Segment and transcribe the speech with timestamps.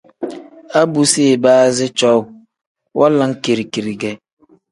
[0.79, 2.29] A bu si ibaazi cowuu
[2.99, 4.11] wanlam kiri-kiri ge.